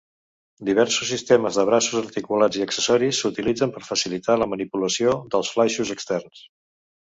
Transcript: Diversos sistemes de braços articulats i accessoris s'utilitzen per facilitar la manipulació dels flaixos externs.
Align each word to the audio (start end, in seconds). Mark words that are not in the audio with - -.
Diversos 0.69 1.11
sistemes 1.15 1.59
de 1.59 1.65
braços 1.71 1.99
articulats 1.99 2.59
i 2.61 2.65
accessoris 2.67 3.21
s'utilitzen 3.21 3.77
per 3.77 3.87
facilitar 3.91 4.41
la 4.45 4.51
manipulació 4.57 5.17
dels 5.37 5.57
flaixos 5.59 5.97
externs. 5.99 6.45